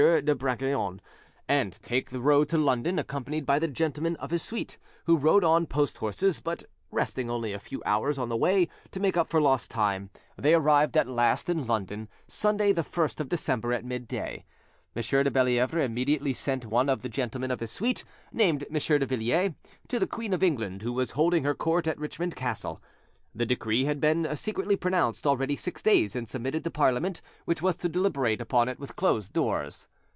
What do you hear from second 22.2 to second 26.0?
Castle: the decree had been secretly pronounced already six